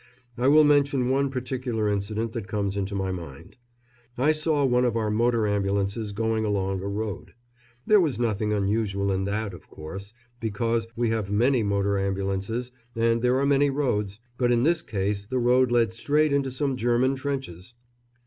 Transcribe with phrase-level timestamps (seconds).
[0.35, 3.55] I will mention one particular incident that comes into my mind.
[4.17, 7.35] I saw one of our motor ambulances going along a road.
[7.85, 13.21] There was nothing unusual in that, of course, because we have many motor ambulances and
[13.21, 17.13] there are many roads, but in this case the road led straight into some German
[17.13, 17.75] trenches.